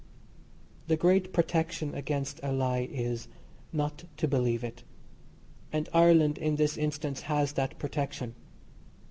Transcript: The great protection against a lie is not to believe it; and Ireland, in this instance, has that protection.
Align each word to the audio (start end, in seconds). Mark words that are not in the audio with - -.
The 0.87 0.97
great 0.97 1.31
protection 1.31 1.93
against 1.93 2.39
a 2.41 2.51
lie 2.51 2.89
is 2.91 3.27
not 3.71 4.05
to 4.17 4.27
believe 4.27 4.63
it; 4.63 4.83
and 5.71 5.87
Ireland, 5.93 6.39
in 6.39 6.55
this 6.55 6.75
instance, 6.75 7.21
has 7.29 7.53
that 7.53 7.77
protection. 7.77 8.33